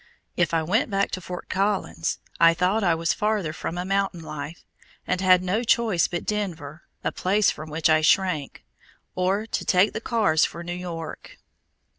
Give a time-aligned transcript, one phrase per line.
[0.35, 4.23] If I went back to Fort Collins, I thought I was farther from a mountain
[4.23, 4.65] life,
[5.05, 8.63] and had no choice but Denver, a place from which I shrank,
[9.13, 11.37] or to take the cars for New York.